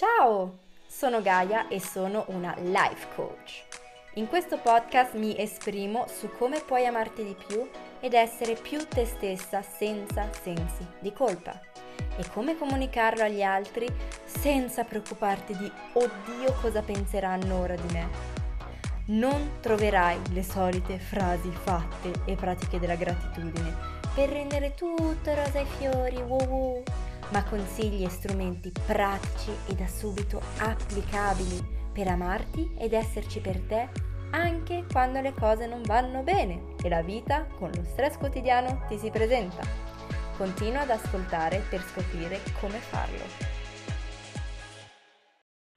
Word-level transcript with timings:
Ciao, 0.00 0.60
sono 0.86 1.20
Gaia 1.20 1.68
e 1.68 1.78
sono 1.78 2.24
una 2.28 2.54
life 2.58 3.08
coach. 3.14 3.66
In 4.14 4.28
questo 4.28 4.56
podcast 4.56 5.14
mi 5.14 5.38
esprimo 5.38 6.06
su 6.08 6.30
come 6.38 6.60
puoi 6.60 6.86
amarti 6.86 7.22
di 7.22 7.36
più 7.46 7.68
ed 8.00 8.14
essere 8.14 8.54
più 8.54 8.88
te 8.88 9.04
stessa 9.04 9.60
senza 9.60 10.26
sensi 10.32 10.86
di 11.00 11.12
colpa 11.12 11.52
e 12.16 12.24
come 12.32 12.56
comunicarlo 12.56 13.24
agli 13.24 13.42
altri 13.42 13.86
senza 14.24 14.84
preoccuparti 14.84 15.54
di 15.58 15.70
oddio 15.92 16.54
cosa 16.62 16.80
penseranno 16.80 17.60
ora 17.60 17.74
di 17.74 17.92
me. 17.92 18.08
Non 19.08 19.58
troverai 19.60 20.18
le 20.32 20.42
solite 20.42 20.98
frasi 20.98 21.50
fatte 21.50 22.22
e 22.24 22.36
pratiche 22.36 22.78
della 22.78 22.96
gratitudine 22.96 23.76
per 24.14 24.30
rendere 24.30 24.72
tutto 24.72 25.34
rosa 25.34 25.58
e 25.58 25.66
fiori, 25.66 26.16
wow 26.22 26.46
wow 26.46 26.82
ma 27.32 27.44
consigli 27.44 28.04
e 28.04 28.08
strumenti 28.10 28.72
pratici 28.86 29.50
e 29.66 29.74
da 29.74 29.86
subito 29.86 30.40
applicabili 30.58 31.78
per 31.92 32.08
amarti 32.08 32.74
ed 32.78 32.92
esserci 32.92 33.40
per 33.40 33.60
te 33.60 33.88
anche 34.32 34.84
quando 34.90 35.20
le 35.20 35.32
cose 35.32 35.66
non 35.66 35.82
vanno 35.82 36.22
bene 36.22 36.76
e 36.82 36.88
la 36.88 37.02
vita 37.02 37.46
con 37.46 37.70
lo 37.74 37.82
stress 37.84 38.16
quotidiano 38.16 38.84
ti 38.88 38.96
si 38.96 39.10
presenta. 39.10 39.62
Continua 40.36 40.82
ad 40.82 40.90
ascoltare 40.90 41.62
per 41.68 41.82
scoprire 41.82 42.40
come 42.60 42.78
farlo. 42.78 43.24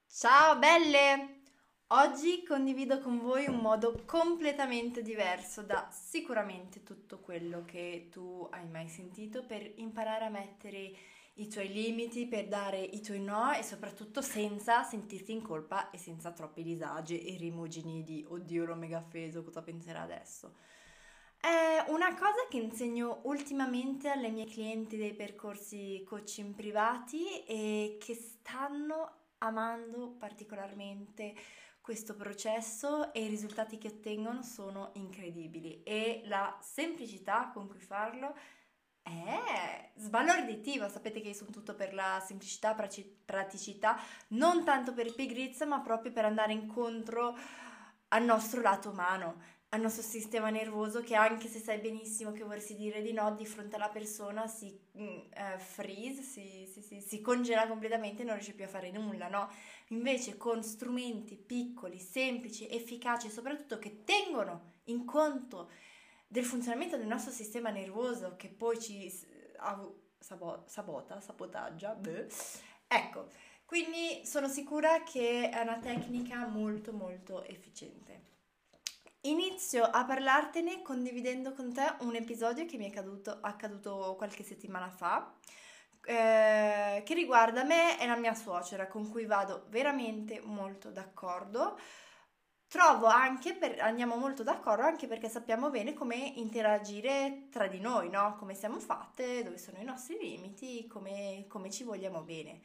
Ciao 0.08 0.58
belle! 0.58 1.42
Oggi 1.88 2.44
condivido 2.44 3.00
con 3.02 3.20
voi 3.20 3.46
un 3.48 3.58
modo 3.58 4.04
completamente 4.06 5.02
diverso 5.02 5.62
da 5.62 5.90
sicuramente 5.92 6.82
tutto 6.82 7.20
quello 7.20 7.66
che 7.66 8.08
tu 8.10 8.48
hai 8.52 8.68
mai 8.68 8.88
sentito 8.88 9.46
per 9.46 9.74
imparare 9.76 10.26
a 10.26 10.30
mettere 10.30 10.92
i 11.36 11.48
tuoi 11.48 11.72
limiti, 11.72 12.28
per 12.28 12.48
dare 12.48 12.80
i 12.80 13.02
tuoi 13.02 13.20
no 13.20 13.52
e 13.54 13.64
soprattutto 13.64 14.22
senza 14.22 14.84
sentirti 14.84 15.32
in 15.32 15.42
colpa 15.42 15.90
e 15.90 15.98
senza 15.98 16.32
troppi 16.32 16.62
disagi 16.62 17.24
e 17.26 17.38
rimugini 17.38 18.04
di 18.04 18.24
oddio 18.28 18.66
l'ho 18.66 18.76
mega 18.76 19.00
offeso, 19.00 19.44
cosa 19.44 19.62
penserà 19.62 20.02
adesso. 20.02 20.56
È 21.40 21.84
una 21.88 22.14
cosa 22.16 22.48
che 22.50 22.58
insegno 22.58 23.22
ultimamente 23.24 24.10
alle 24.10 24.30
mie 24.30 24.46
clienti 24.46 24.96
dei 24.96 25.14
percorsi 25.14 26.04
coaching 26.06 26.54
privati 26.54 27.44
e 27.44 27.98
che 28.00 28.14
stanno 28.14 29.32
amando 29.40 30.16
particolarmente 30.18 31.34
questo 31.82 32.16
processo 32.16 33.12
e 33.12 33.26
i 33.26 33.28
risultati 33.28 33.78
che 33.78 33.90
ottengono 33.90 34.42
sono 34.42 34.92
incredibili 34.94 35.84
e 35.84 36.22
la 36.26 36.58
semplicità 36.62 37.50
con 37.54 37.68
cui 37.68 37.82
farlo 37.82 38.34
è 39.04 39.92
sbalorditiva, 39.96 40.90
sapete 40.90 41.22
che 41.22 41.30
io 41.30 41.34
sono 41.34 41.52
tutto 41.52 41.76
per 41.76 41.94
la 41.94 42.24
semplicità, 42.26 42.74
praticità, 43.26 44.00
non 44.30 44.64
tanto 44.64 44.94
per 44.94 45.14
pigrizia, 45.14 45.66
ma 45.66 45.82
proprio 45.82 46.12
per 46.12 46.26
andare 46.26 46.54
incontro 46.54 47.38
al 48.10 48.24
nostro 48.24 48.62
lato 48.62 48.90
umano, 48.90 49.42
al 49.70 49.82
nostro 49.82 50.04
sistema 50.04 50.52
nervoso 50.52 51.02
che 51.02 51.16
anche 51.16 51.48
se 51.48 51.58
sai 51.60 51.80
benissimo 51.80 52.32
che 52.32 52.44
vorresti 52.44 52.76
dire 52.76 53.02
di 53.02 53.12
no, 53.12 53.34
di 53.34 53.46
fronte 53.46 53.76
alla 53.76 53.90
persona 53.90 54.48
si 54.48 54.80
uh, 54.92 55.58
freeze, 55.58 56.22
si, 56.22 56.70
si, 56.72 56.82
si, 56.82 57.02
si, 57.02 57.22
congela 57.22 57.68
completamente 57.68 58.22
e 58.22 58.26
non 58.26 58.36
riesce 58.36 58.54
più 58.54 58.66
a 58.66 58.68
fare 58.68 58.92
nulla, 58.92 59.30
no? 59.30 59.50
Invece 59.88 60.38
con 60.38 60.62
strumenti 60.64 61.36
piccoli, 61.36 61.98
semplici, 61.98 62.68
efficaci, 62.68 63.32
soprattutto 63.32 63.80
che 63.80 64.04
tengono 64.04 64.74
in 64.86 65.06
conto 65.06 65.72
del 66.34 66.46
funzionamento 66.46 66.98
del 66.98 67.06
nostro 67.06 67.32
sistema 67.32 67.70
nervoso 67.70 68.34
che 68.38 68.50
poi 68.50 68.80
ci 68.80 69.08
sabota, 70.18 71.22
sabotaggia. 71.22 71.94
Beh. 71.94 72.28
Ecco, 72.88 73.28
quindi 73.66 74.26
sono 74.26 74.48
sicura 74.48 75.04
che 75.04 75.52
è 75.52 75.60
una 75.60 75.78
tecnica 75.78 76.48
molto 76.48 76.92
molto 76.92 77.44
efficiente. 77.44 78.32
Inizio 79.26 79.84
a 79.84 80.04
parlartene 80.06 80.82
condividendo 80.82 81.54
con 81.54 81.72
te 81.72 81.98
un 82.00 82.16
episodio 82.16 82.66
che 82.66 82.78
mi 82.78 82.86
è 82.86 82.88
accaduto, 82.88 83.38
accaduto 83.40 84.16
qualche 84.18 84.42
settimana 84.42 84.90
fa, 84.90 85.36
eh, 86.04 87.04
che 87.06 87.14
riguarda 87.14 87.64
me 87.64 88.02
e 88.02 88.08
la 88.08 88.18
mia 88.18 88.34
suocera, 88.34 88.88
con 88.88 89.08
cui 89.08 89.26
vado 89.26 89.68
veramente 89.70 90.42
molto 90.44 90.90
d'accordo 90.90 91.78
trovo 92.74 93.06
anche, 93.06 93.54
per, 93.54 93.80
andiamo 93.82 94.16
molto 94.16 94.42
d'accordo 94.42 94.82
anche 94.82 95.06
perché 95.06 95.30
sappiamo 95.30 95.70
bene 95.70 95.94
come 95.94 96.16
interagire 96.16 97.50
tra 97.52 97.68
di 97.68 97.80
noi, 97.80 98.10
no? 98.10 98.36
Come 98.40 98.56
siamo 98.56 98.80
fatte, 98.80 99.44
dove 99.44 99.60
sono 99.60 99.78
i 99.78 99.84
nostri 99.84 100.18
limiti, 100.20 100.88
come, 100.88 101.46
come 101.48 101.70
ci 101.70 101.84
vogliamo 101.84 102.24
bene. 102.24 102.62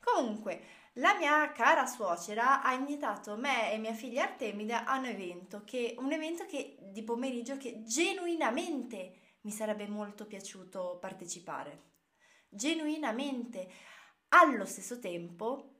Comunque, 0.00 0.62
la 0.94 1.14
mia 1.16 1.52
cara 1.52 1.86
suocera 1.86 2.60
ha 2.60 2.72
invitato 2.72 3.36
me 3.36 3.72
e 3.72 3.78
mia 3.78 3.92
figlia 3.92 4.24
Artemida 4.24 4.84
a 4.84 4.98
un 4.98 5.04
evento, 5.04 5.62
che, 5.64 5.94
un 5.96 6.10
evento 6.10 6.44
che, 6.44 6.78
di 6.80 7.04
pomeriggio 7.04 7.56
che 7.56 7.84
genuinamente 7.84 9.36
mi 9.42 9.52
sarebbe 9.52 9.86
molto 9.86 10.26
piaciuto 10.26 10.98
partecipare. 11.00 11.90
Genuinamente. 12.48 13.68
Allo 14.30 14.64
stesso 14.64 14.98
tempo 14.98 15.71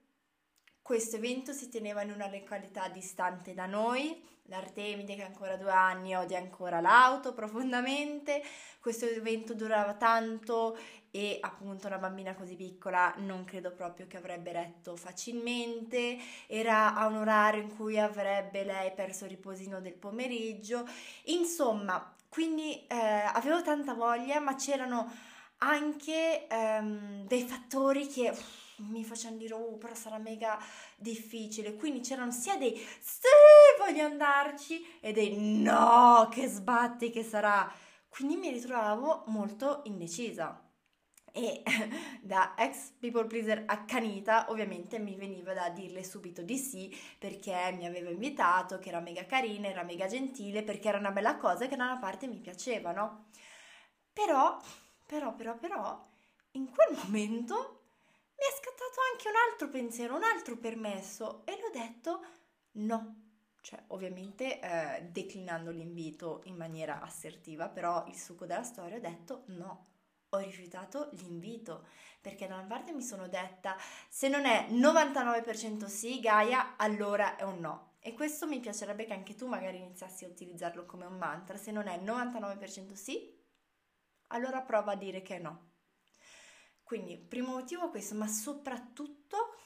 questo 0.83 1.17
evento 1.17 1.53
si 1.53 1.69
teneva 1.69 2.03
in 2.03 2.11
una 2.11 2.29
località 2.29 2.89
distante 2.89 3.55
da 3.55 3.67
noi, 3.67 4.21
l'Artemide 4.47 5.15
che 5.15 5.23
ha 5.23 5.27
ancora 5.27 5.57
due 5.57 5.71
anni 5.71 6.15
odia 6.17 6.39
ancora 6.39 6.81
l'auto 6.81 7.33
profondamente, 7.33 8.43
questo 8.81 9.07
evento 9.07 9.55
durava 9.55 9.95
tanto 9.95 10.77
e 11.13 11.39
appunto 11.41 11.87
una 11.87 11.99
bambina 11.99 12.35
così 12.35 12.57
piccola 12.57 13.15
non 13.19 13.45
credo 13.45 13.73
proprio 13.73 14.07
che 14.09 14.17
avrebbe 14.17 14.51
retto 14.53 14.97
facilmente, 14.97 16.19
era 16.49 16.97
a 16.97 17.07
un 17.07 17.17
orario 17.17 17.63
in 17.63 17.77
cui 17.77 17.99
avrebbe 17.99 18.65
lei 18.65 18.93
perso 18.93 19.25
il 19.25 19.31
riposino 19.31 19.81
del 19.81 19.95
pomeriggio, 19.95 20.87
insomma, 21.27 22.15
quindi 22.29 22.87
eh, 22.89 22.97
avevo 22.97 23.63
tanta 23.63 23.95
voglia, 23.95 24.41
ma 24.41 24.57
c'erano 24.57 25.11
anche 25.59 26.49
ehm, 26.49 27.27
dei 27.27 27.47
fattori 27.47 28.09
che... 28.09 28.31
Uff, 28.31 28.62
mi 28.91 29.05
facevano 29.05 29.39
dire 29.39 29.55
oh 29.55 29.77
però 29.77 29.95
sarà 29.95 30.19
mega 30.19 30.59
difficile 30.97 31.75
quindi 31.75 32.01
c'erano 32.01 32.31
sia 32.31 32.57
dei 32.57 32.77
sì 32.77 33.21
voglio 33.79 34.05
andarci 34.05 34.99
e 35.01 35.13
dei 35.13 35.37
no 35.37 36.29
che 36.31 36.47
sbatti 36.49 37.11
che 37.11 37.23
sarà 37.23 37.71
quindi 38.13 38.37
mi 38.37 38.51
ritrovavo 38.51 39.25
molto 39.29 39.81
indecisa. 39.85 40.61
E 41.33 41.63
da 42.21 42.55
ex 42.59 42.91
people 42.99 43.25
pleaser 43.25 43.63
accanita 43.67 44.51
ovviamente 44.51 44.99
mi 44.99 45.17
veniva 45.17 45.55
da 45.55 45.71
dirle 45.71 46.05
subito 46.05 46.43
di 46.43 46.59
sì 46.59 46.95
perché 47.19 47.73
mi 47.75 47.87
aveva 47.87 48.11
invitato 48.11 48.79
che 48.79 48.91
era 48.91 49.01
mega 49.01 49.25
carina 49.25 49.69
era 49.69 49.83
mega 49.83 50.07
gentile 50.07 50.63
perché 50.63 50.89
era 50.89 50.99
una 50.99 51.11
bella 51.11 51.39
cosa 51.39 51.67
che 51.69 51.77
da 51.77 51.85
una 51.85 51.97
parte 51.97 52.27
mi 52.27 52.39
piaceva 52.39 52.93
no? 52.93 53.29
Però 54.13 54.61
però 55.07 55.35
però 55.35 55.57
però 55.57 55.99
in 56.53 56.69
quel 56.71 56.99
momento 57.03 57.82
mi 58.43 58.49
è 58.49 58.57
scattato 58.57 58.99
anche 59.13 59.29
un 59.29 59.35
altro 59.49 59.69
pensiero, 59.69 60.17
un 60.17 60.25
altro 60.25 60.57
permesso 60.57 61.47
e 61.47 61.57
l'ho 61.61 61.71
detto 61.73 62.25
no. 62.73 63.21
Cioè, 63.61 63.81
ovviamente 63.89 64.59
eh, 64.59 65.03
declinando 65.13 65.71
l'invito 65.71 66.41
in 66.47 66.57
maniera 66.57 67.01
assertiva, 67.01 67.69
però 67.69 68.05
il 68.09 68.17
succo 68.17 68.45
della 68.45 68.65
storia 68.65 68.97
ho 68.97 69.01
detto 69.01 69.45
no. 69.47 69.91
Ho 70.31 70.39
rifiutato 70.39 71.11
l'invito 71.13 71.87
perché 72.21 72.49
da 72.49 72.55
una 72.55 72.65
parte 72.65 72.93
mi 72.93 73.03
sono 73.03 73.29
detta 73.29 73.77
se 74.09 74.29
non 74.29 74.45
è 74.45 74.67
99% 74.71 75.85
sì, 75.85 76.19
Gaia, 76.19 76.75
allora 76.77 77.37
è 77.37 77.45
un 77.45 77.61
no. 77.61 77.91
E 78.01 78.15
questo 78.15 78.49
mi 78.49 78.59
piacerebbe 78.59 79.05
che 79.05 79.13
anche 79.13 79.37
tu 79.37 79.47
magari 79.47 79.77
iniziassi 79.77 80.25
a 80.25 80.29
utilizzarlo 80.29 80.85
come 80.85 81.05
un 81.05 81.17
mantra. 81.17 81.57
Se 81.57 81.71
non 81.71 81.87
è 81.87 81.99
99% 81.99 82.95
sì, 82.95 83.39
allora 84.29 84.63
prova 84.63 84.93
a 84.93 84.97
dire 84.97 85.23
che 85.23 85.39
no. 85.39 85.72
Quindi, 86.93 87.17
primo 87.17 87.53
motivo 87.53 87.89
questo, 87.89 88.15
ma 88.15 88.27
soprattutto 88.27 89.57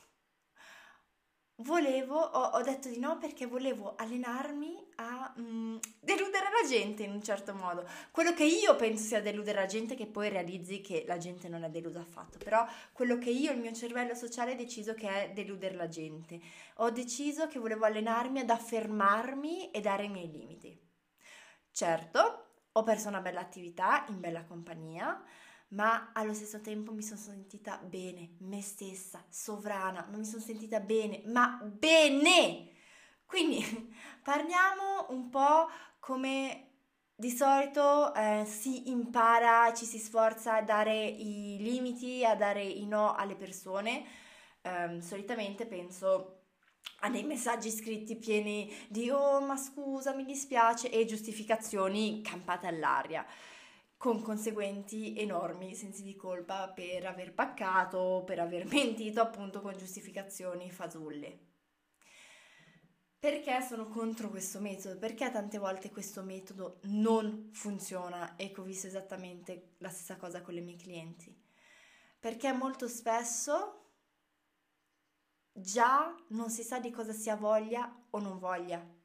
volevo, 1.56 2.20
ho, 2.20 2.50
ho, 2.56 2.62
detto 2.62 2.88
di 2.88 3.00
no 3.00 3.18
perché 3.18 3.46
volevo 3.46 3.96
allenarmi 3.96 4.92
a 4.94 5.34
mm, 5.36 5.76
deludere 5.98 6.44
la 6.44 6.68
gente 6.68 7.02
in 7.02 7.10
un 7.10 7.20
certo 7.24 7.52
modo. 7.52 7.84
Quello 8.12 8.32
che 8.32 8.44
io 8.44 8.76
penso 8.76 9.02
sia 9.02 9.20
deludere 9.20 9.58
la 9.58 9.66
gente, 9.66 9.96
che 9.96 10.06
poi 10.06 10.28
realizzi 10.28 10.80
che 10.80 11.02
la 11.04 11.18
gente 11.18 11.48
non 11.48 11.64
è 11.64 11.68
delusa 11.68 11.98
affatto, 11.98 12.38
però 12.38 12.64
quello 12.92 13.18
che 13.18 13.30
io, 13.30 13.50
il 13.50 13.58
mio 13.58 13.72
cervello 13.72 14.14
sociale, 14.14 14.52
ha 14.52 14.54
deciso 14.54 14.94
che 14.94 15.08
è 15.08 15.32
deludere 15.32 15.74
la 15.74 15.88
gente. 15.88 16.38
Ho 16.76 16.90
deciso 16.90 17.48
che 17.48 17.58
volevo 17.58 17.86
allenarmi 17.86 18.38
ad 18.38 18.50
affermarmi 18.50 19.72
e 19.72 19.80
dare 19.80 20.04
i 20.04 20.10
miei 20.10 20.30
limiti. 20.30 20.80
Certo, 21.72 22.50
ho 22.70 22.82
perso 22.84 23.08
una 23.08 23.20
bella 23.20 23.40
attività 23.40 24.04
in 24.10 24.20
bella 24.20 24.44
compagnia, 24.44 25.20
ma 25.68 26.12
allo 26.12 26.32
stesso 26.34 26.60
tempo 26.60 26.92
mi 26.92 27.02
sono 27.02 27.18
sentita 27.20 27.78
bene, 27.78 28.36
me 28.40 28.62
stessa, 28.62 29.24
sovrana, 29.28 30.06
non 30.10 30.20
mi 30.20 30.24
sono 30.24 30.42
sentita 30.42 30.80
bene, 30.80 31.22
ma 31.26 31.60
bene! 31.62 32.70
Quindi 33.26 33.62
parliamo 34.22 35.06
un 35.10 35.28
po' 35.28 35.68
come 35.98 36.62
di 37.14 37.30
solito 37.30 38.14
eh, 38.14 38.44
si 38.46 38.90
impara, 38.90 39.72
ci 39.74 39.84
si 39.86 39.98
sforza 39.98 40.56
a 40.56 40.62
dare 40.62 41.04
i 41.06 41.56
limiti, 41.60 42.24
a 42.24 42.34
dare 42.36 42.62
i 42.62 42.86
no 42.86 43.14
alle 43.14 43.34
persone. 43.36 44.04
ehm, 44.62 45.00
solitamente 45.00 45.66
penso 45.66 46.42
a 47.00 47.10
dei 47.10 47.24
messaggi 47.24 47.70
scritti 47.70 48.16
pieni 48.16 48.72
di 48.88 49.10
oh 49.10 49.40
ma 49.40 49.56
scusa 49.56 50.14
mi 50.14 50.24
dispiace 50.24 50.90
e 50.90 51.04
giustificazioni 51.04 52.22
campate 52.22 52.66
all'aria 52.66 53.24
con 53.96 54.20
conseguenti 54.22 55.18
enormi 55.18 55.74
sensi 55.74 56.02
di 56.02 56.14
colpa 56.14 56.68
per 56.68 57.06
aver 57.06 57.32
paccato, 57.32 58.22
per 58.26 58.38
aver 58.40 58.66
mentito 58.70 59.20
appunto 59.20 59.60
con 59.60 59.76
giustificazioni 59.76 60.70
fasulle. 60.70 61.44
Perché 63.18 63.60
sono 63.62 63.88
contro 63.88 64.28
questo 64.28 64.60
metodo? 64.60 64.98
Perché 64.98 65.30
tante 65.30 65.58
volte 65.58 65.90
questo 65.90 66.22
metodo 66.22 66.78
non 66.82 67.48
funziona 67.52 68.36
e 68.36 68.52
ho 68.54 68.62
visto 68.62 68.86
esattamente 68.86 69.74
la 69.78 69.88
stessa 69.88 70.16
cosa 70.16 70.42
con 70.42 70.54
le 70.54 70.60
mie 70.60 70.76
clienti? 70.76 71.34
Perché 72.20 72.52
molto 72.52 72.86
spesso 72.86 73.86
già 75.50 76.14
non 76.28 76.50
si 76.50 76.62
sa 76.62 76.78
di 76.78 76.90
cosa 76.90 77.12
sia 77.12 77.34
voglia 77.34 78.06
o 78.10 78.20
non 78.20 78.38
voglia 78.38 78.95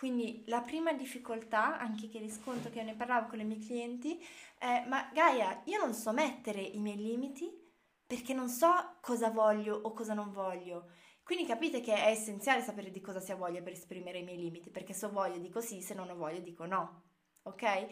quindi 0.00 0.44
la 0.46 0.62
prima 0.62 0.94
difficoltà, 0.94 1.78
anche 1.78 2.08
che 2.08 2.18
riscontro 2.20 2.70
che 2.70 2.82
ne 2.82 2.94
parlavo 2.94 3.28
con 3.28 3.36
le 3.36 3.44
mie 3.44 3.58
clienti, 3.58 4.18
è 4.56 4.86
ma 4.88 5.10
Gaia, 5.12 5.60
io 5.66 5.78
non 5.78 5.92
so 5.92 6.10
mettere 6.12 6.62
i 6.62 6.78
miei 6.80 6.96
limiti 6.96 7.52
perché 8.06 8.32
non 8.32 8.48
so 8.48 8.96
cosa 9.02 9.28
voglio 9.28 9.76
o 9.76 9.92
cosa 9.92 10.14
non 10.14 10.32
voglio. 10.32 10.92
Quindi 11.22 11.44
capite 11.44 11.82
che 11.82 11.92
è 11.92 12.08
essenziale 12.08 12.62
sapere 12.62 12.90
di 12.90 13.02
cosa 13.02 13.20
sia 13.20 13.36
voglia 13.36 13.60
per 13.60 13.72
esprimere 13.72 14.20
i 14.20 14.22
miei 14.22 14.38
limiti, 14.38 14.70
perché 14.70 14.94
se 14.94 15.04
ho 15.04 15.10
voglia 15.10 15.36
dico 15.36 15.60
sì, 15.60 15.82
se 15.82 15.92
non 15.92 16.08
ho 16.08 16.16
voglia 16.16 16.40
dico 16.40 16.64
no. 16.64 17.02
Ok? 17.42 17.86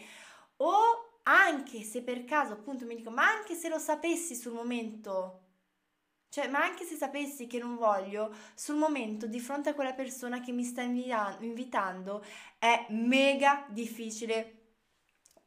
O 0.57 1.21
anche 1.25 1.83
se 1.83 2.03
per 2.03 2.25
caso 2.25 2.55
appunto 2.55 2.87
mi 2.87 2.97
dico, 2.97 3.11
ma 3.11 3.29
anche 3.29 3.55
se 3.55 3.69
lo 3.69 3.79
sapessi 3.79 4.35
sul 4.35 4.55
momento 4.55 5.48
cioè, 6.31 6.49
ma 6.49 6.63
anche 6.63 6.85
se 6.85 6.97
sapessi 6.97 7.47
che 7.47 7.59
non 7.59 7.77
voglio, 7.77 8.35
sul 8.55 8.77
momento 8.77 9.27
di 9.27 9.41
fronte 9.41 9.71
a 9.71 9.75
quella 9.75 9.95
persona 9.95 10.41
che 10.41 10.53
mi 10.53 10.65
sta 10.65 10.83
invitando 10.83 12.25
è 12.59 12.87
mega 12.91 13.65
difficile 13.69 14.59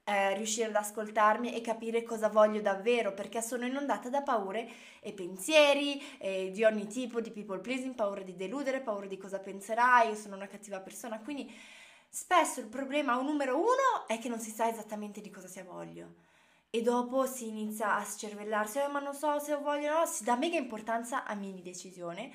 eh, 0.03 0.33
riuscire 0.35 0.67
ad 0.67 0.75
ascoltarmi 0.75 1.53
e 1.53 1.61
capire 1.61 2.01
cosa 2.03 2.29
voglio 2.29 2.61
davvero 2.61 3.13
perché 3.13 3.41
sono 3.41 3.65
inondata 3.65 4.09
da 4.09 4.23
paure 4.23 4.67
e 4.99 5.13
pensieri 5.13 6.01
eh, 6.17 6.49
di 6.51 6.63
ogni 6.63 6.87
tipo, 6.87 7.21
di 7.21 7.31
people 7.31 7.59
pleasing, 7.59 7.93
paura 7.93 8.23
di 8.23 8.35
deludere, 8.35 8.81
paura 8.81 9.05
di 9.05 9.17
cosa 9.17 9.39
penserai, 9.39 10.09
io 10.09 10.15
sono 10.15 10.35
una 10.35 10.47
cattiva 10.47 10.79
persona, 10.79 11.19
quindi 11.19 11.49
spesso 12.09 12.59
il 12.59 12.67
problema 12.67 13.19
numero 13.21 13.57
uno 13.57 14.07
è 14.07 14.17
che 14.17 14.29
non 14.29 14.39
si 14.39 14.49
sa 14.49 14.67
esattamente 14.67 15.21
di 15.21 15.29
cosa 15.29 15.47
sia 15.47 15.63
voglio 15.63 16.29
e 16.73 16.81
dopo 16.81 17.25
si 17.25 17.49
inizia 17.49 17.97
a 17.97 18.03
scervellarsi, 18.03 18.79
eh, 18.79 18.87
ma 18.87 18.99
non 18.99 19.13
so 19.13 19.37
se 19.39 19.55
voglio, 19.57 19.93
no, 19.93 20.05
si 20.05 20.23
dà 20.23 20.37
mega 20.37 20.57
importanza 20.57 21.25
a 21.25 21.35
mini 21.35 21.61
decisione. 21.61 22.31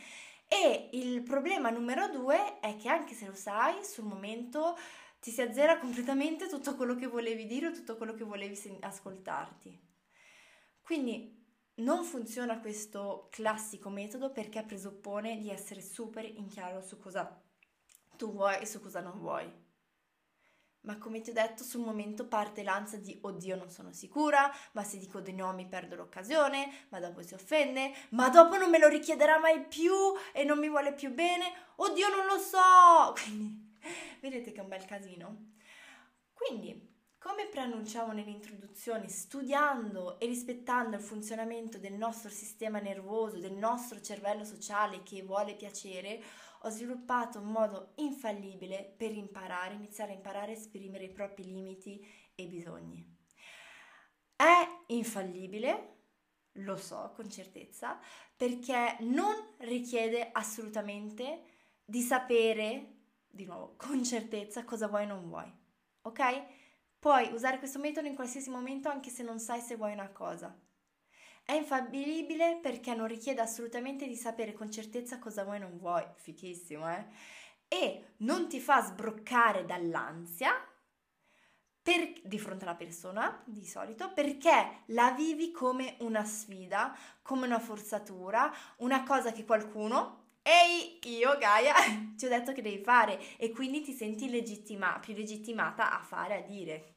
E 0.46 0.90
il 0.92 1.22
problema 1.22 1.70
numero 1.70 2.08
due 2.10 2.60
è 2.60 2.76
che 2.76 2.88
anche 2.88 3.14
se 3.14 3.26
lo 3.26 3.34
sai, 3.34 3.82
sul 3.82 4.04
momento 4.04 4.76
ti 5.20 5.30
si 5.30 5.40
azzera 5.40 5.78
completamente 5.78 6.48
tutto 6.48 6.76
quello 6.76 6.94
che 6.94 7.06
volevi 7.06 7.46
dire 7.46 7.68
o 7.68 7.72
tutto 7.72 7.96
quello 7.96 8.12
che 8.14 8.24
volevi 8.24 8.58
ascoltarti. 8.80 9.80
Quindi 10.82 11.34
non 11.76 12.04
funziona 12.04 12.60
questo 12.60 13.28
classico 13.30 13.88
metodo 13.88 14.30
perché 14.32 14.62
presuppone 14.62 15.38
di 15.38 15.50
essere 15.50 15.80
super 15.80 16.24
in 16.24 16.48
chiaro 16.48 16.82
su 16.82 16.98
cosa 16.98 17.42
tu 18.16 18.32
vuoi 18.32 18.60
e 18.60 18.66
su 18.66 18.80
cosa 18.80 19.00
non 19.00 19.18
vuoi 19.18 19.64
ma 20.86 20.98
come 20.98 21.20
ti 21.20 21.30
ho 21.30 21.32
detto 21.32 21.62
sul 21.62 21.82
momento 21.82 22.26
parte 22.26 22.62
l'ansia 22.62 22.98
di 22.98 23.18
oddio 23.20 23.56
non 23.56 23.70
sono 23.70 23.92
sicura, 23.92 24.50
ma 24.72 24.82
se 24.82 24.98
dico 24.98 25.20
di 25.20 25.32
no 25.32 25.52
mi 25.52 25.66
perdo 25.66 25.96
l'occasione, 25.96 26.86
ma 26.88 27.00
dopo 27.00 27.22
si 27.22 27.34
offende, 27.34 27.92
ma 28.10 28.28
dopo 28.28 28.56
non 28.56 28.70
me 28.70 28.78
lo 28.78 28.88
richiederà 28.88 29.38
mai 29.38 29.66
più 29.66 29.92
e 30.32 30.44
non 30.44 30.58
mi 30.58 30.68
vuole 30.68 30.94
più 30.94 31.12
bene, 31.12 31.52
oddio 31.76 32.08
non 32.08 32.26
lo 32.26 32.38
so! 32.38 33.14
Quindi 33.22 33.74
vedete 34.20 34.52
che 34.52 34.60
è 34.60 34.62
un 34.62 34.68
bel 34.68 34.84
casino. 34.84 35.54
Quindi, 36.32 36.94
come 37.18 37.46
preannunciavo 37.46 38.12
nell'introduzione, 38.12 39.08
studiando 39.08 40.20
e 40.20 40.26
rispettando 40.26 40.96
il 40.96 41.02
funzionamento 41.02 41.78
del 41.78 41.94
nostro 41.94 42.30
sistema 42.30 42.78
nervoso, 42.78 43.40
del 43.40 43.54
nostro 43.54 44.00
cervello 44.00 44.44
sociale 44.44 45.02
che 45.02 45.22
vuole 45.22 45.56
piacere, 45.56 46.22
ho 46.62 46.70
sviluppato 46.70 47.38
un 47.40 47.50
modo 47.50 47.92
infallibile 47.96 48.94
per 48.96 49.12
imparare, 49.12 49.74
iniziare 49.74 50.12
a 50.12 50.16
imparare 50.16 50.52
a 50.52 50.56
esprimere 50.56 51.04
i 51.04 51.12
propri 51.12 51.44
limiti 51.44 52.04
e 52.34 52.46
bisogni. 52.46 53.16
È 54.34 54.68
infallibile, 54.88 55.94
lo 56.52 56.76
so 56.76 57.12
con 57.14 57.30
certezza, 57.30 57.98
perché 58.36 58.96
non 59.00 59.54
richiede 59.58 60.30
assolutamente 60.32 61.42
di 61.84 62.00
sapere, 62.00 62.94
di 63.28 63.44
nuovo, 63.44 63.74
con 63.76 64.02
certezza 64.04 64.64
cosa 64.64 64.88
vuoi 64.88 65.04
o 65.04 65.08
non 65.08 65.28
vuoi. 65.28 65.50
Ok? 66.02 66.44
Puoi 66.98 67.32
usare 67.32 67.58
questo 67.58 67.78
metodo 67.78 68.06
in 68.08 68.14
qualsiasi 68.14 68.50
momento 68.50 68.88
anche 68.88 69.10
se 69.10 69.22
non 69.22 69.38
sai 69.38 69.60
se 69.60 69.76
vuoi 69.76 69.92
una 69.92 70.10
cosa. 70.10 70.54
È 71.46 71.52
infallibile 71.52 72.58
perché 72.60 72.92
non 72.96 73.06
richiede 73.06 73.40
assolutamente 73.40 74.08
di 74.08 74.16
sapere 74.16 74.52
con 74.52 74.68
certezza 74.68 75.20
cosa 75.20 75.44
vuoi 75.44 75.58
e 75.58 75.60
non 75.60 75.78
vuoi. 75.78 76.04
Fichissimo, 76.16 76.90
eh? 76.90 77.06
E 77.68 78.14
non 78.18 78.48
ti 78.48 78.58
fa 78.58 78.80
sbroccare 78.82 79.64
dall'ansia 79.64 80.50
per, 81.80 82.14
di 82.24 82.38
fronte 82.40 82.64
alla 82.64 82.74
persona, 82.74 83.44
di 83.46 83.64
solito, 83.64 84.12
perché 84.12 84.82
la 84.86 85.12
vivi 85.12 85.52
come 85.52 85.94
una 86.00 86.24
sfida, 86.24 86.96
come 87.22 87.46
una 87.46 87.60
forzatura, 87.60 88.52
una 88.78 89.04
cosa 89.04 89.30
che 89.30 89.44
qualcuno, 89.44 90.38
ehi, 90.42 90.98
io 91.16 91.38
Gaia, 91.38 91.74
ti 92.18 92.26
ho 92.26 92.28
detto 92.28 92.50
che 92.50 92.62
devi 92.62 92.82
fare 92.82 93.20
e 93.36 93.52
quindi 93.52 93.82
ti 93.82 93.92
senti 93.92 94.28
legittima, 94.28 94.98
più 94.98 95.14
legittimata 95.14 95.96
a 95.96 96.02
fare, 96.02 96.38
a 96.38 96.42
dire. 96.42 96.96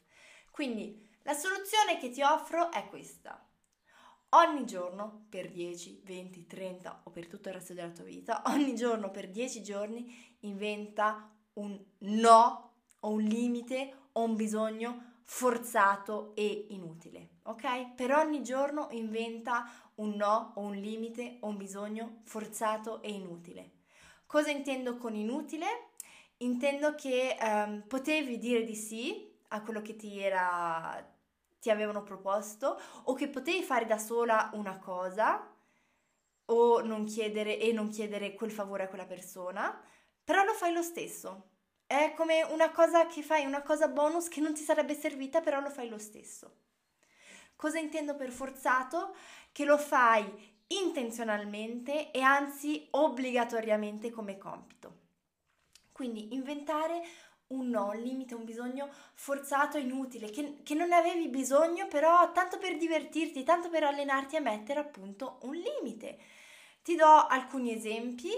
Quindi 0.50 1.08
la 1.22 1.34
soluzione 1.36 2.00
che 2.00 2.10
ti 2.10 2.24
offro 2.24 2.72
è 2.72 2.88
questa 2.88 3.44
ogni 4.30 4.66
giorno 4.66 5.26
per 5.30 5.50
10, 5.50 6.02
20, 6.04 6.46
30 6.46 7.02
o 7.04 7.10
per 7.10 7.28
tutto 7.28 7.50
il 7.50 7.56
resto 7.56 7.74
della 7.74 7.90
tua 7.90 8.04
vita, 8.04 8.44
ogni 8.48 8.76
giorno 8.76 9.10
per 9.12 9.30
10 9.30 9.64
giorni 9.64 10.38
inventa 10.42 11.32
un 11.54 11.80
no 12.00 12.74
o 13.02 13.10
un 13.10 13.22
limite 13.22 13.94
o 14.14 14.24
un 14.24 14.36
bisogno 14.36 15.08
forzato 15.24 16.36
e 16.36 16.66
inutile, 16.70 17.38
ok? 17.44 17.94
Per 17.94 18.12
ogni 18.12 18.42
giorno 18.42 18.88
inventa 18.92 19.70
un 19.96 20.16
no 20.16 20.54
o 20.56 20.62
un 20.62 20.76
limite 20.76 21.38
o 21.42 21.48
un 21.48 21.58
bisogno 21.58 22.22
forzato 22.24 23.02
e 23.04 23.12
inutile. 23.12 23.72
Cosa 24.26 24.50
intendo 24.50 24.98
con 24.98 25.16
inutile? 25.16 25.92
Intendo 26.38 26.96
che 26.96 27.38
um, 27.40 27.84
potevi 27.88 28.38
dire 28.38 28.64
di 28.64 28.76
sì 28.76 29.32
a 29.50 29.62
quello 29.62 29.82
che 29.82 29.96
ti 29.96 30.20
era 30.20 31.04
ti 31.60 31.70
avevano 31.70 32.04
proposto 32.04 32.80
o 33.04 33.14
che 33.14 33.28
potevi 33.28 33.64
fare 33.64 33.86
da 33.86 33.98
sola 33.98 34.50
una 34.54 34.78
cosa 34.80 35.54
o 36.46 36.82
non 36.82 37.06
chiedere 37.06 37.60
e 37.60 37.72
non 37.72 37.90
chiedere 37.90 38.34
quel 38.34 38.52
favore 38.52 38.84
a 38.84 38.88
quella 38.88 39.06
persona, 39.06 39.80
però 40.24 40.44
lo 40.44 40.54
fai 40.54 40.74
lo 40.74 40.82
stesso. 40.82 41.50
È 41.86 42.14
come 42.16 42.44
una 42.44 42.72
cosa 42.72 43.06
che 43.08 43.22
fai, 43.22 43.46
una 43.46 43.62
cosa 43.62 43.88
bonus 43.88 44.28
che 44.28 44.42
non 44.42 44.54
ti 44.54 44.62
sarebbe 44.62 44.94
servita, 44.94 45.42
però 45.42 45.60
lo 45.60 45.70
fai 45.70 45.90
lo 45.90 45.98
stesso. 45.98 46.58
Cosa 47.56 47.80
intendo 47.80 48.16
per 48.16 48.32
forzato? 48.32 49.16
Che 49.52 49.66
lo 49.66 49.78
fai 49.78 50.58
intenzionalmente 50.68 52.12
e 52.12 52.22
anzi 52.22 52.88
obbligatoriamente 52.92 54.12
come 54.12 54.38
compito. 54.38 54.98
Quindi 55.92 56.34
inventare 56.34 57.02
un 57.50 57.70
no, 57.70 57.90
un 57.90 57.98
limite, 57.98 58.36
un 58.36 58.46
bisogno 58.46 58.90
forzato, 59.14 59.78
inutile, 59.78 60.30
che, 60.30 60.60
che, 60.64 60.74
non 60.76 60.92
avevi 60.92 61.28
bisogno, 61.30 61.88
però 61.88 62.32
tanto 62.32 62.58
per 62.58 62.78
divertirti, 62.78 63.44
tanto 63.44 63.70
per 63.70 63.84
allenarti 63.84 64.36
a 64.36 64.42
mettere 64.42 64.80
appunto 64.80 65.40
un 65.44 65.56
limite. 65.56 66.18
Ti 66.84 66.96
do 66.96 67.06
alcuni 67.06 67.74
esempi 67.74 68.32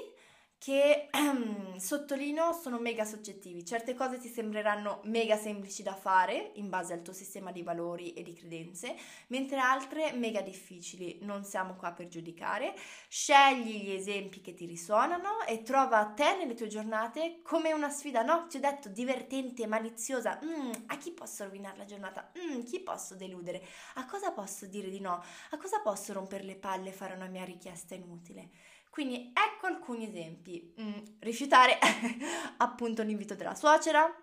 che 0.61 1.09
ehm, 1.09 1.77
sottolineo 1.81 2.53
sono 2.53 2.77
mega 2.77 3.03
soggettivi. 3.03 3.65
Certe 3.65 3.95
cose 3.95 4.19
ti 4.19 4.27
sembreranno 4.27 4.99
mega 5.05 5.35
semplici 5.35 5.81
da 5.81 5.95
fare 5.95 6.51
in 6.55 6.69
base 6.69 6.93
al 6.93 7.01
tuo 7.01 7.13
sistema 7.13 7.51
di 7.51 7.63
valori 7.63 8.13
e 8.13 8.21
di 8.21 8.35
credenze, 8.35 8.95
mentre 9.27 9.57
altre 9.57 10.11
mega 10.11 10.41
difficili. 10.41 11.17
Non 11.23 11.43
siamo 11.43 11.73
qua 11.73 11.93
per 11.93 12.09
giudicare. 12.09 12.75
Scegli 13.07 13.81
gli 13.85 13.91
esempi 13.91 14.39
che 14.41 14.53
ti 14.53 14.67
risuonano 14.67 15.45
e 15.47 15.63
trova 15.63 16.05
te 16.15 16.35
nelle 16.37 16.53
tue 16.53 16.67
giornate 16.67 17.41
come 17.41 17.73
una 17.73 17.89
sfida, 17.89 18.21
no? 18.21 18.45
Ti 18.47 18.57
ho 18.57 18.59
detto 18.59 18.87
divertente, 18.87 19.65
maliziosa. 19.65 20.39
Mm, 20.45 20.71
a 20.85 20.97
chi 20.97 21.09
posso 21.11 21.43
rovinare 21.43 21.77
la 21.77 21.85
giornata? 21.85 22.31
Mm, 22.37 22.61
chi 22.65 22.79
posso 22.81 23.15
deludere? 23.15 23.65
A 23.95 24.05
cosa 24.05 24.31
posso 24.31 24.67
dire 24.67 24.91
di 24.91 24.99
no? 24.99 25.23
A 25.49 25.57
cosa 25.57 25.79
posso 25.79 26.13
rompere 26.13 26.43
le 26.43 26.55
palle 26.55 26.89
e 26.89 26.93
fare 26.93 27.15
una 27.15 27.25
mia 27.25 27.45
richiesta 27.45 27.95
inutile? 27.95 28.49
Quindi 28.91 29.31
ecco 29.33 29.67
alcuni 29.67 30.09
esempi. 30.09 30.75
Mm, 30.81 31.19
rifiutare 31.19 31.79
appunto 32.59 33.03
l'invito 33.03 33.35
della 33.35 33.55
suocera, 33.55 34.13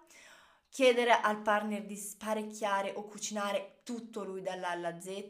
chiedere 0.68 1.10
al 1.10 1.40
partner 1.40 1.86
di 1.86 1.96
sparecchiare 1.96 2.92
o 2.94 3.06
cucinare 3.06 3.80
tutto 3.82 4.22
lui 4.24 4.42
dall'A 4.42 4.68
alla 4.68 5.00
Z, 5.00 5.24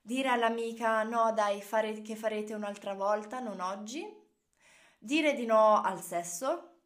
dire 0.00 0.28
all'amica 0.30 1.04
no 1.04 1.32
dai 1.32 1.62
fare, 1.62 2.02
che 2.02 2.16
farete 2.16 2.52
un'altra 2.52 2.94
volta, 2.94 3.38
non 3.38 3.60
oggi, 3.60 4.04
dire 4.98 5.34
di 5.34 5.46
no 5.46 5.80
al 5.80 6.02
sesso, 6.02 6.80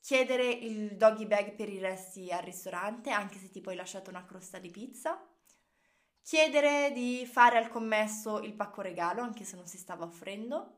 chiedere 0.00 0.48
il 0.48 0.96
doggy 0.96 1.26
bag 1.26 1.54
per 1.54 1.68
i 1.68 1.78
resti 1.78 2.32
al 2.32 2.42
ristorante 2.42 3.10
anche 3.10 3.38
se 3.38 3.50
ti 3.50 3.60
poi 3.60 3.76
lasciato 3.76 4.08
una 4.08 4.24
crosta 4.24 4.58
di 4.58 4.70
pizza, 4.70 5.22
chiedere 6.22 6.90
di 6.92 7.26
fare 7.26 7.58
al 7.58 7.68
commesso 7.68 8.40
il 8.40 8.54
pacco 8.54 8.80
regalo 8.80 9.20
anche 9.20 9.44
se 9.44 9.56
non 9.56 9.66
si 9.66 9.76
stava 9.76 10.06
offrendo, 10.06 10.77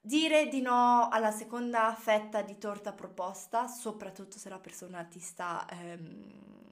dire 0.00 0.48
di 0.48 0.60
no 0.60 1.08
alla 1.10 1.30
seconda 1.30 1.94
fetta 1.94 2.42
di 2.42 2.58
torta 2.58 2.92
proposta, 2.92 3.66
soprattutto 3.68 4.38
se 4.38 4.48
la 4.48 4.58
persona 4.58 5.04
ti 5.04 5.20
sta, 5.20 5.66
ehm, 5.70 6.68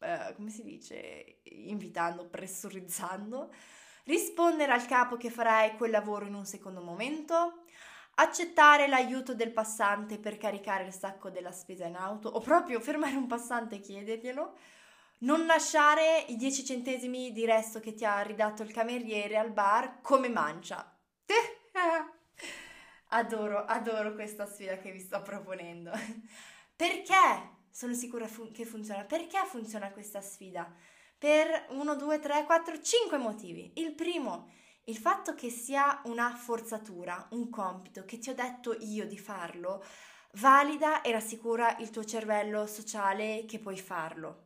eh, 0.00 0.32
come 0.36 0.50
si 0.50 0.62
dice, 0.62 1.40
invitando, 1.44 2.26
pressurizzando, 2.28 3.52
rispondere 4.04 4.72
al 4.72 4.86
capo 4.86 5.16
che 5.16 5.30
farai 5.30 5.76
quel 5.76 5.90
lavoro 5.90 6.26
in 6.26 6.34
un 6.34 6.44
secondo 6.44 6.82
momento, 6.82 7.64
accettare 8.16 8.86
l'aiuto 8.88 9.34
del 9.34 9.52
passante 9.52 10.18
per 10.18 10.38
caricare 10.38 10.84
il 10.84 10.92
sacco 10.92 11.30
della 11.30 11.52
spesa 11.52 11.86
in 11.86 11.96
auto 11.96 12.28
o 12.28 12.40
proprio 12.40 12.80
fermare 12.80 13.16
un 13.16 13.26
passante 13.26 13.76
e 13.76 13.80
chiederglielo, 13.80 14.56
non 15.18 15.46
lasciare 15.46 16.24
i 16.28 16.36
10 16.36 16.64
centesimi 16.64 17.32
di 17.32 17.44
resto 17.46 17.80
che 17.80 17.94
ti 17.94 18.04
ha 18.04 18.20
ridato 18.20 18.62
il 18.62 18.72
cameriere 18.72 19.38
al 19.38 19.50
bar 19.50 20.00
come 20.02 20.28
mancia. 20.28 20.94
Adoro, 23.10 23.64
adoro 23.64 24.14
questa 24.14 24.46
sfida 24.46 24.78
che 24.78 24.90
vi 24.90 24.98
sto 24.98 25.22
proponendo. 25.22 25.92
Perché 26.74 27.54
sono 27.70 27.94
sicura 27.94 28.26
fu- 28.26 28.50
che 28.50 28.64
funziona? 28.64 29.04
Perché 29.04 29.38
funziona 29.46 29.92
questa 29.92 30.20
sfida? 30.20 30.70
Per 31.16 31.66
1, 31.70 31.94
2, 31.96 32.18
3, 32.18 32.44
4, 32.44 32.80
5 32.80 33.16
motivi. 33.16 33.72
Il 33.76 33.94
primo, 33.94 34.50
il 34.84 34.96
fatto 34.96 35.34
che 35.34 35.50
sia 35.50 36.00
una 36.04 36.34
forzatura, 36.34 37.28
un 37.30 37.48
compito, 37.48 38.04
che 38.04 38.18
ti 38.18 38.30
ho 38.30 38.34
detto 38.34 38.76
io 38.80 39.06
di 39.06 39.18
farlo, 39.18 39.84
valida 40.34 41.00
e 41.00 41.12
rassicura 41.12 41.76
il 41.78 41.90
tuo 41.90 42.04
cervello 42.04 42.66
sociale 42.66 43.44
che 43.46 43.60
puoi 43.60 43.78
farlo. 43.78 44.44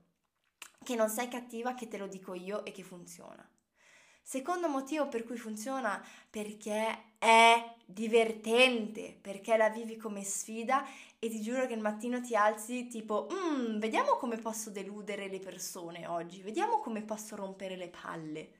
Che 0.82 0.94
non 0.94 1.08
sei 1.08 1.28
cattiva, 1.28 1.74
che 1.74 1.88
te 1.88 1.96
lo 1.98 2.06
dico 2.06 2.34
io 2.34 2.64
e 2.64 2.72
che 2.72 2.82
funziona. 2.82 3.46
Secondo 4.22 4.68
motivo 4.68 5.08
per 5.08 5.24
cui 5.24 5.36
funziona 5.36 6.00
perché 6.30 7.14
è 7.18 7.74
divertente, 7.92 9.16
perché 9.20 9.56
la 9.56 9.68
vivi 9.68 9.96
come 9.96 10.24
sfida 10.24 10.84
e 11.18 11.28
ti 11.28 11.40
giuro 11.40 11.66
che 11.66 11.74
il 11.74 11.80
mattino 11.80 12.20
ti 12.20 12.34
alzi 12.34 12.86
tipo, 12.88 13.28
mm, 13.32 13.78
vediamo 13.78 14.16
come 14.16 14.36
posso 14.36 14.70
deludere 14.70 15.28
le 15.28 15.38
persone 15.38 16.06
oggi, 16.06 16.42
vediamo 16.42 16.78
come 16.78 17.02
posso 17.02 17.36
rompere 17.36 17.76
le 17.76 17.88
palle. 17.88 18.50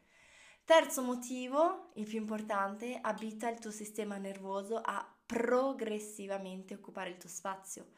Terzo 0.64 1.02
motivo, 1.02 1.90
il 1.94 2.06
più 2.06 2.18
importante, 2.18 2.98
abita 3.00 3.48
il 3.48 3.58
tuo 3.58 3.70
sistema 3.70 4.18
nervoso 4.18 4.80
a 4.82 5.04
progressivamente 5.26 6.74
occupare 6.74 7.10
il 7.10 7.16
tuo 7.16 7.28
spazio, 7.28 7.88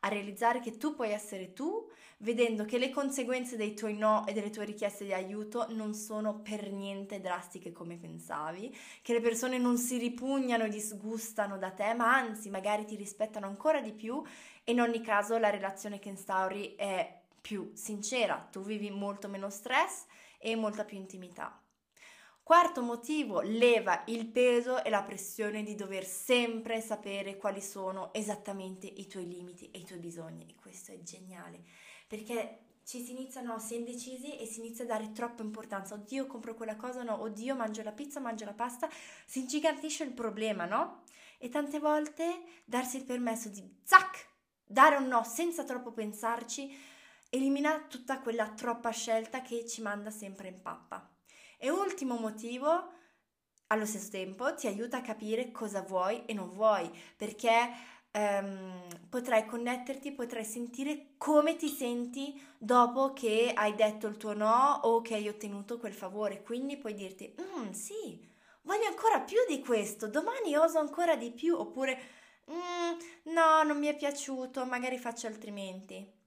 a 0.00 0.08
realizzare 0.08 0.60
che 0.60 0.76
tu 0.76 0.94
puoi 0.94 1.10
essere 1.10 1.52
tu, 1.52 1.90
vedendo 2.22 2.64
che 2.64 2.78
le 2.78 2.90
conseguenze 2.90 3.56
dei 3.56 3.74
tuoi 3.74 3.96
no 3.96 4.26
e 4.26 4.32
delle 4.32 4.50
tue 4.50 4.64
richieste 4.64 5.04
di 5.04 5.12
aiuto 5.12 5.66
non 5.70 5.94
sono 5.94 6.40
per 6.40 6.70
niente 6.72 7.20
drastiche 7.20 7.72
come 7.72 7.96
pensavi, 7.96 8.74
che 9.02 9.12
le 9.12 9.20
persone 9.20 9.58
non 9.58 9.76
si 9.76 9.98
ripugnano 9.98 10.64
e 10.64 10.68
disgustano 10.68 11.58
da 11.58 11.70
te, 11.70 11.94
ma 11.94 12.14
anzi 12.14 12.50
magari 12.50 12.84
ti 12.84 12.96
rispettano 12.96 13.46
ancora 13.46 13.80
di 13.80 13.92
più 13.92 14.22
e 14.64 14.72
in 14.72 14.80
ogni 14.80 15.00
caso 15.00 15.38
la 15.38 15.50
relazione 15.50 15.98
che 15.98 16.08
instauri 16.08 16.74
è 16.76 17.20
più 17.40 17.72
sincera, 17.74 18.48
tu 18.50 18.62
vivi 18.62 18.90
molto 18.90 19.28
meno 19.28 19.50
stress 19.50 20.04
e 20.38 20.54
molta 20.54 20.84
più 20.84 20.96
intimità. 20.96 21.60
Quarto 22.44 22.82
motivo, 22.82 23.40
leva 23.40 24.02
il 24.06 24.26
peso 24.26 24.82
e 24.84 24.90
la 24.90 25.02
pressione 25.02 25.62
di 25.62 25.74
dover 25.76 26.04
sempre 26.04 26.80
sapere 26.80 27.36
quali 27.36 27.60
sono 27.60 28.12
esattamente 28.12 28.86
i 28.86 29.06
tuoi 29.06 29.28
limiti 29.28 29.70
e 29.70 29.78
i 29.78 29.84
tuoi 29.84 30.00
bisogni 30.00 30.46
e 30.48 30.54
questo 30.60 30.92
è 30.92 31.00
geniale 31.02 31.62
perché 32.12 32.58
ci 32.84 33.02
si 33.02 33.12
iniziano, 33.12 33.58
si 33.58 33.72
è 33.72 33.78
indecisi 33.78 34.36
e 34.36 34.44
si 34.44 34.58
inizia 34.58 34.84
a 34.84 34.86
dare 34.86 35.12
troppa 35.12 35.42
importanza. 35.42 35.94
Oddio, 35.94 36.26
compro 36.26 36.54
quella 36.54 36.76
cosa, 36.76 37.02
no, 37.02 37.22
oddio, 37.22 37.56
mangio 37.56 37.82
la 37.82 37.92
pizza, 37.92 38.20
mangio 38.20 38.44
la 38.44 38.52
pasta, 38.52 38.86
si 39.24 39.38
ingigantisce 39.38 40.04
il 40.04 40.12
problema, 40.12 40.66
no? 40.66 41.04
E 41.38 41.48
tante 41.48 41.78
volte 41.78 42.42
darsi 42.66 42.98
il 42.98 43.04
permesso 43.04 43.48
di 43.48 43.66
zac, 43.82 44.26
dare 44.62 44.96
un 44.96 45.06
no 45.06 45.24
senza 45.24 45.64
troppo 45.64 45.90
pensarci, 45.90 46.70
elimina 47.30 47.86
tutta 47.88 48.20
quella 48.20 48.50
troppa 48.50 48.90
scelta 48.90 49.40
che 49.40 49.66
ci 49.66 49.80
manda 49.80 50.10
sempre 50.10 50.48
in 50.48 50.60
pappa. 50.60 51.10
E 51.56 51.70
ultimo 51.70 52.18
motivo, 52.18 52.90
allo 53.68 53.86
stesso 53.86 54.10
tempo, 54.10 54.54
ti 54.54 54.66
aiuta 54.66 54.98
a 54.98 55.00
capire 55.00 55.50
cosa 55.50 55.80
vuoi 55.80 56.26
e 56.26 56.34
non 56.34 56.50
vuoi, 56.50 56.90
perché 57.16 57.70
um, 58.12 58.86
potrai 59.08 59.44
connetterti, 59.46 60.12
potrai 60.12 60.44
sentire 60.44 61.14
come 61.16 61.56
ti 61.56 61.68
senti 61.68 62.40
dopo 62.58 63.12
che 63.12 63.52
hai 63.54 63.74
detto 63.74 64.06
il 64.06 64.16
tuo 64.16 64.34
no 64.34 64.80
o 64.82 65.00
che 65.00 65.14
hai 65.14 65.28
ottenuto 65.28 65.78
quel 65.78 65.94
favore. 65.94 66.42
Quindi 66.42 66.76
puoi 66.76 66.94
dirti, 66.94 67.34
mm, 67.40 67.70
sì, 67.70 68.28
voglio 68.62 68.86
ancora 68.86 69.20
più 69.20 69.38
di 69.48 69.60
questo, 69.60 70.08
domani 70.08 70.56
oso 70.56 70.78
ancora 70.78 71.16
di 71.16 71.30
più, 71.30 71.56
oppure 71.56 71.98
mm, 72.50 73.32
no, 73.32 73.62
non 73.64 73.78
mi 73.78 73.86
è 73.86 73.96
piaciuto, 73.96 74.64
magari 74.64 74.98
faccio 74.98 75.26
altrimenti. 75.26 76.20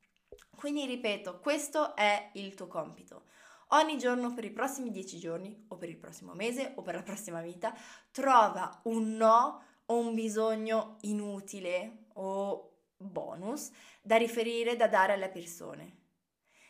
Quindi 0.55 0.85
ripeto, 0.85 1.39
questo 1.39 1.95
è 1.95 2.29
il 2.33 2.53
tuo 2.53 2.67
compito. 2.67 3.23
Ogni 3.69 3.97
giorno 3.97 4.33
per 4.33 4.45
i 4.45 4.51
prossimi 4.51 4.91
dieci 4.91 5.17
giorni, 5.17 5.65
o 5.69 5.75
per 5.75 5.89
il 5.89 5.97
prossimo 5.97 6.33
mese, 6.33 6.73
o 6.75 6.81
per 6.81 6.95
la 6.95 7.01
prossima 7.01 7.41
vita, 7.41 7.73
trova 8.11 8.79
un 8.83 9.15
no 9.15 9.63
o 9.87 9.97
un 9.97 10.13
bisogno 10.13 10.97
inutile 11.01 12.05
o 12.13 12.71
bonus 12.97 13.71
da 14.01 14.17
riferire, 14.17 14.75
da 14.75 14.87
dare 14.87 15.13
alle 15.13 15.29
persone. 15.29 16.03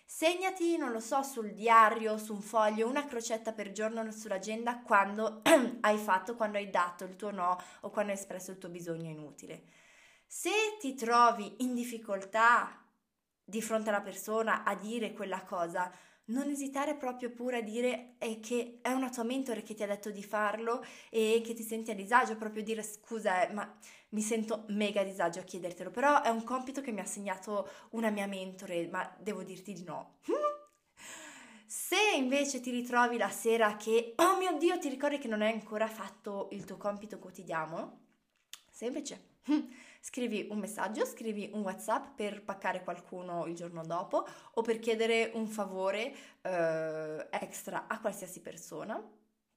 Segnati, 0.08 0.78
non 0.78 0.92
lo 0.92 1.00
so, 1.00 1.24
sul 1.24 1.54
diario, 1.54 2.18
su 2.18 2.34
un 2.34 2.42
foglio, 2.42 2.88
una 2.88 3.06
crocetta 3.06 3.54
per 3.54 3.72
giorno 3.72 4.12
sull'agenda 4.12 4.82
quando 4.82 5.42
hai 5.82 5.98
fatto, 5.98 6.36
quando 6.36 6.58
hai 6.58 6.70
dato 6.70 7.06
il 7.06 7.16
tuo 7.16 7.32
no 7.32 7.60
o 7.82 7.90
quando 7.90 8.12
hai 8.12 8.18
espresso 8.18 8.52
il 8.52 8.60
tuo 8.60 8.70
bisogno 8.70 9.10
inutile. 9.10 9.64
Se 10.28 10.52
ti 10.80 10.94
trovi 10.94 11.64
in 11.64 11.74
difficoltà 11.74 12.84
di 13.44 13.62
fronte 13.62 13.90
alla 13.90 14.02
persona 14.02 14.64
a 14.64 14.76
dire 14.76 15.14
quella 15.14 15.44
cosa, 15.44 15.92
non 16.26 16.50
esitare 16.50 16.96
proprio 16.96 17.30
pure 17.30 17.58
a 17.58 17.62
dire 17.62 18.16
che 18.42 18.80
è 18.82 18.92
una 18.92 19.10
tua 19.10 19.24
mentore 19.24 19.62
che 19.62 19.74
ti 19.74 19.84
ha 19.84 19.88
detto 19.88 20.10
di 20.10 20.24
farlo 20.24 20.84
e 21.10 21.42
che 21.44 21.54
ti 21.54 21.64
senti 21.64 21.92
a 21.92 21.96
disagio, 21.96 22.36
proprio 22.36 22.64
dire 22.64 22.82
scusa, 22.82 23.48
eh, 23.48 23.54
ma 23.54 23.78
mi 24.10 24.22
sento 24.22 24.64
mega 24.70 25.02
a 25.02 25.04
disagio 25.04 25.40
a 25.40 25.44
chiedertelo, 25.44 25.92
però 25.92 26.22
è 26.22 26.30
un 26.30 26.44
compito 26.44 26.82
che 26.82 26.92
mi 26.92 27.00
ha 27.00 27.04
assegnato 27.04 27.70
una 27.92 28.10
mia 28.10 28.28
mentore, 28.28 28.88
ma 28.88 29.14
devo 29.20 29.44
dirti 29.44 29.74
di 29.74 29.84
no. 29.84 30.18
Se 31.68 31.98
invece 32.16 32.62
ti 32.62 32.72
ritrovi 32.72 33.18
la 33.18 33.30
sera 33.30 33.76
che, 33.76 34.14
oh 34.16 34.38
mio 34.38 34.58
Dio, 34.58 34.80
ti 34.80 34.88
ricordi 34.88 35.18
che 35.18 35.28
non 35.28 35.42
hai 35.42 35.52
ancora 35.52 35.88
fatto 35.88 36.48
il 36.52 36.64
tuo 36.64 36.78
compito 36.78 37.20
quotidiano, 37.20 38.04
semplice 38.76 39.36
scrivi 40.02 40.48
un 40.50 40.60
messaggio, 40.60 41.06
scrivi 41.06 41.50
un 41.54 41.62
WhatsApp 41.62 42.16
per 42.16 42.44
paccare 42.44 42.84
qualcuno 42.84 43.46
il 43.46 43.56
giorno 43.56 43.86
dopo 43.86 44.28
o 44.52 44.62
per 44.62 44.80
chiedere 44.80 45.32
un 45.34 45.48
favore 45.48 46.14
eh, 46.42 47.28
extra 47.32 47.88
a 47.88 48.00
qualsiasi 48.02 48.42
persona. 48.42 49.02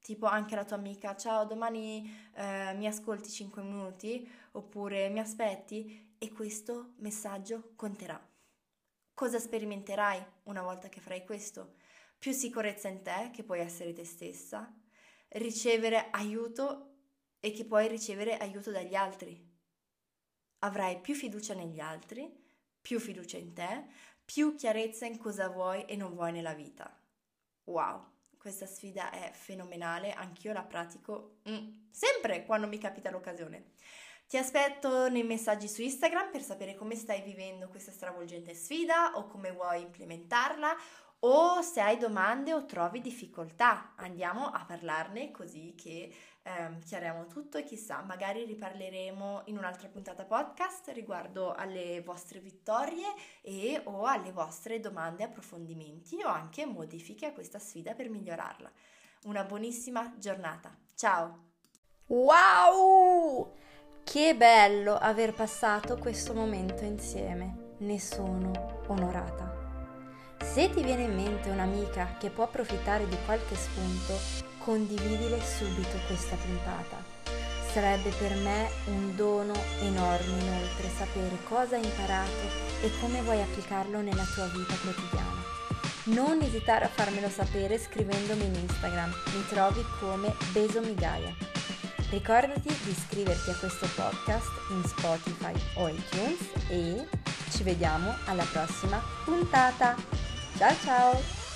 Tipo 0.00 0.26
anche 0.26 0.54
la 0.54 0.64
tua 0.64 0.76
amica, 0.76 1.16
ciao, 1.16 1.44
domani 1.44 2.08
eh, 2.34 2.72
mi 2.74 2.86
ascolti 2.86 3.28
5 3.28 3.60
minuti 3.60 4.30
oppure 4.52 5.08
mi 5.08 5.18
aspetti 5.18 6.14
e 6.16 6.32
questo 6.32 6.92
messaggio 6.98 7.72
conterà. 7.74 8.24
Cosa 9.12 9.40
sperimenterai 9.40 10.24
una 10.44 10.62
volta 10.62 10.88
che 10.88 11.00
farai 11.00 11.24
questo? 11.24 11.74
Più 12.16 12.30
sicurezza 12.30 12.86
in 12.86 13.02
te, 13.02 13.30
che 13.32 13.42
puoi 13.42 13.58
essere 13.58 13.92
te 13.92 14.04
stessa, 14.04 14.72
ricevere 15.30 16.08
aiuto 16.12 16.87
e 17.40 17.52
che 17.52 17.64
puoi 17.64 17.88
ricevere 17.88 18.36
aiuto 18.36 18.70
dagli 18.70 18.94
altri 18.94 19.48
avrai 20.60 21.00
più 21.00 21.14
fiducia 21.14 21.54
negli 21.54 21.80
altri, 21.80 22.32
più 22.80 22.98
fiducia 22.98 23.36
in 23.36 23.52
te, 23.52 23.86
più 24.24 24.54
chiarezza 24.54 25.06
in 25.06 25.18
cosa 25.18 25.48
vuoi 25.48 25.84
e 25.84 25.96
non 25.96 26.14
vuoi 26.14 26.32
nella 26.32 26.54
vita. 26.54 26.94
Wow, 27.64 28.04
questa 28.38 28.66
sfida 28.66 29.10
è 29.10 29.30
fenomenale, 29.32 30.12
anch'io 30.12 30.52
la 30.52 30.64
pratico 30.64 31.40
mm, 31.48 31.90
sempre 31.90 32.44
quando 32.44 32.66
mi 32.66 32.78
capita 32.78 33.10
l'occasione. 33.10 33.72
Ti 34.26 34.36
aspetto 34.36 35.08
nei 35.08 35.22
messaggi 35.22 35.68
su 35.68 35.80
Instagram 35.80 36.30
per 36.30 36.42
sapere 36.42 36.74
come 36.74 36.96
stai 36.96 37.22
vivendo 37.22 37.68
questa 37.68 37.92
stravolgente 37.92 38.54
sfida 38.54 39.16
o 39.16 39.26
come 39.26 39.52
vuoi 39.52 39.80
implementarla 39.82 40.76
o 41.20 41.60
se 41.62 41.80
hai 41.80 41.96
domande 41.96 42.52
o 42.54 42.64
trovi 42.64 43.00
difficoltà. 43.00 43.94
Andiamo 43.96 44.46
a 44.46 44.64
parlarne 44.64 45.30
così 45.30 45.74
che 45.76 46.12
ehm, 46.42 46.80
chiariamo 46.80 47.26
tutto 47.26 47.58
e 47.58 47.64
chissà, 47.64 48.02
magari 48.02 48.44
riparleremo 48.44 49.42
in 49.46 49.58
un'altra 49.58 49.88
puntata 49.88 50.24
podcast 50.24 50.88
riguardo 50.88 51.52
alle 51.54 52.00
vostre 52.02 52.40
vittorie 52.40 53.06
e 53.42 53.80
o 53.84 54.04
alle 54.04 54.32
vostre 54.32 54.80
domande, 54.80 55.24
approfondimenti 55.24 56.22
o 56.22 56.28
anche 56.28 56.66
modifiche 56.66 57.26
a 57.26 57.32
questa 57.32 57.58
sfida 57.58 57.94
per 57.94 58.08
migliorarla. 58.08 58.70
una 59.24 59.42
buonissima 59.42 60.14
giornata. 60.16 60.76
Ciao! 60.94 61.46
Wow! 62.06 63.52
Che 64.04 64.34
bello 64.34 64.94
aver 64.94 65.34
passato 65.34 65.98
questo 65.98 66.32
momento 66.32 66.84
insieme. 66.84 67.74
Ne 67.78 68.00
sono 68.00 68.84
onorata. 68.86 69.47
Se 70.42 70.70
ti 70.70 70.82
viene 70.82 71.02
in 71.02 71.14
mente 71.14 71.50
un'amica 71.50 72.16
che 72.18 72.30
può 72.30 72.44
approfittare 72.44 73.06
di 73.08 73.16
qualche 73.24 73.54
spunto, 73.56 74.18
condividile 74.58 75.40
subito 75.42 75.96
questa 76.06 76.36
puntata. 76.36 76.96
Sarebbe 77.72 78.10
per 78.10 78.34
me 78.36 78.68
un 78.86 79.14
dono 79.14 79.54
enorme 79.80 80.40
inoltre 80.40 80.88
sapere 80.96 81.36
cosa 81.48 81.76
hai 81.76 81.84
imparato 81.84 82.66
e 82.82 82.90
come 83.00 83.20
vuoi 83.22 83.40
applicarlo 83.42 84.00
nella 84.00 84.24
tua 84.34 84.46
vita 84.46 84.74
quotidiana. 84.82 85.56
Non 86.04 86.40
esitare 86.40 86.86
a 86.86 86.88
farmelo 86.88 87.28
sapere 87.28 87.78
scrivendomi 87.78 88.44
in 88.44 88.54
Instagram, 88.54 89.12
mi 89.34 89.46
trovi 89.48 89.84
come 90.00 90.34
Besomigaia. 90.52 91.34
Ricordati 92.10 92.74
di 92.84 92.90
iscriverti 92.90 93.50
a 93.50 93.56
questo 93.56 93.86
podcast 93.94 94.48
in 94.70 94.82
Spotify 94.84 95.52
o 95.74 95.88
iTunes 95.88 96.40
e 96.68 97.06
ci 97.50 97.62
vediamo 97.62 98.14
alla 98.24 98.46
prossima 98.50 99.02
puntata. 99.24 100.17
Ciao 100.58 100.76
ciao! 100.76 101.47